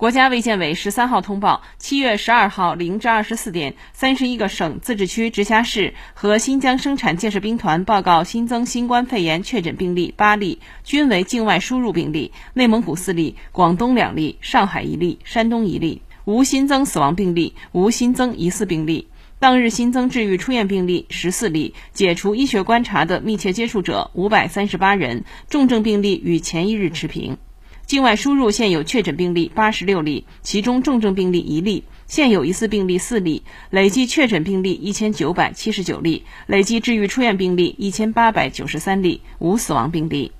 [0.00, 19.08] 国家卫健委十三号通报，七月十二号零至二十四点，三十一个省、自治区、直辖市和新疆生产建设兵团报告新增新冠肺炎确诊病例八例，均为境外输入病例，内蒙古四例，广东两例，上海一例，山东一例，无新增死亡病例，无新增疑似病例。
[19.38, 27.36] 当日新增治愈出院病例十四例，解除医学观察的密切接触者五百三十八人，重症病例与前一日持平。
[27.90, 40.30] 境外输入现有确诊病例八十六例，其中重症病例一例，现有疑似病例四例，累计确诊病例一千九百七十九例，累计治愈出院病例一千八百九十三例，无死亡病例。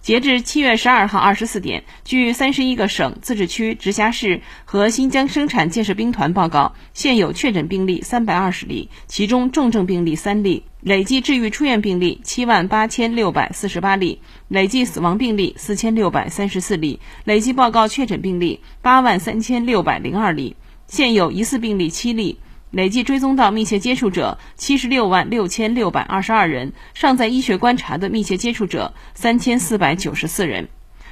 [0.00, 20.56] 截至七月十二号二十四点，据三十一个省、自治区、直辖市和新疆生产建设兵团报告，现有确诊病例三百二十例，其中重症病例三例，累计治愈出院病例七万八千六百四十八例，累计死亡病例四千六百三十四例，累计报告确诊病例八万三千六百零二例，
[20.86, 22.38] 现有疑似病例七例。
[22.70, 30.68] 累计追踪到密切接触者七十六万六千六百二十二人，尚在医学观察的密切接触者三千四百九十四人。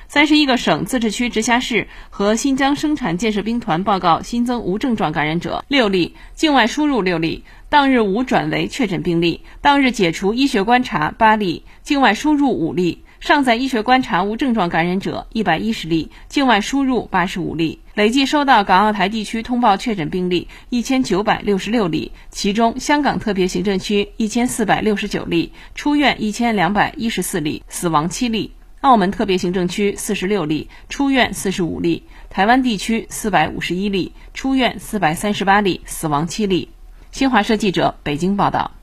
[0.09, 13.03] 三十一个省、自治区、直辖市和新疆生产建设兵团报告新增无症状感染者六例，境外输入六例，当日无转为确诊病例，当日解除医学观察八例，境外输入五例。
[13.27, 36.69] 尚在医学观察无症状感染者一百一十例，境外输入八十五例，累计收到港澳台地区通报确诊病例一千九百六十六例，其中香港特别行政区一千四百六十九例，出院一千两百一十四例，死亡七例；澳门特别行政区四十六例，出院四十五例；台湾地区四百五十一例，出院四百三十八例，死亡七例。
[37.11, 38.76] 新华社记者北京报道。